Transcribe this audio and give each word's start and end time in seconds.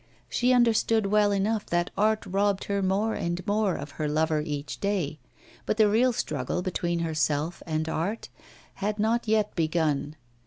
She 0.27 0.51
understood 0.51 1.05
well 1.05 1.31
enough 1.31 1.67
that 1.67 1.91
art 1.95 2.25
robbed 2.25 2.63
her 2.63 2.81
more 2.81 3.13
and 3.13 3.39
more 3.45 3.75
of 3.75 3.91
her 4.01 4.09
lover 4.09 4.41
each 4.43 4.79
day, 4.79 5.19
but 5.67 5.77
the 5.77 5.87
real 5.87 6.11
struggle 6.11 6.63
between 6.63 7.01
herself 7.01 7.61
and 7.67 7.87
art 7.87 8.27
had 8.77 8.97
not 8.97 9.27
yet 9.27 9.55
begun. 9.55 10.15